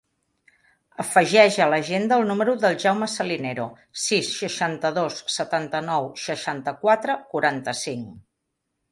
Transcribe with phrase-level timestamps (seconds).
[1.01, 3.65] Afegeix a l'agenda el número del Jaume Salinero:
[4.03, 8.09] sis, seixanta-dos, setanta-nou, seixanta-quatre, quaranta-cinc.